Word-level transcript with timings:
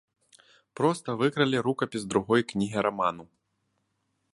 Проста 0.79 1.15
выкралі 1.21 1.63
рукапіс 1.67 2.01
другой 2.15 2.41
кнігі 2.53 2.79
раману. 2.89 3.23